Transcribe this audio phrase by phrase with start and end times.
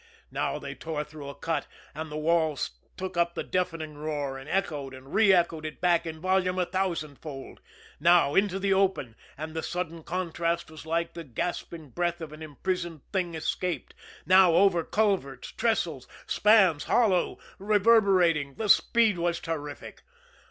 [0.31, 4.49] Now they tore through a cut, and the walls took up the deafening roar and
[4.49, 7.61] echoed and reëchoed it back in volume a thousandfold;
[7.99, 12.41] now into the open, and the sudden contrast was like the gasping breath of an
[12.41, 13.93] imprisoned thing escaped;
[14.25, 20.01] now over culverts, trestles, spans, hollow, reverberating the speed was terrific.